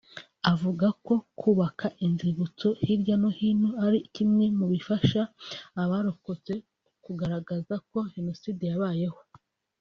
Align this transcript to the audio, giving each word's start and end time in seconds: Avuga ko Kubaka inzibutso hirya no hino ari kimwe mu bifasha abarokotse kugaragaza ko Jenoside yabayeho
Avuga 0.51 0.87
ko 1.05 1.13
Kubaka 1.39 1.87
inzibutso 2.05 2.67
hirya 2.85 3.15
no 3.21 3.29
hino 3.39 3.69
ari 3.85 3.99
kimwe 4.13 4.45
mu 4.57 4.65
bifasha 4.73 5.21
abarokotse 5.81 6.53
kugaragaza 7.03 7.75
ko 7.89 7.97
Jenoside 8.13 8.63
yabayeho 8.71 9.19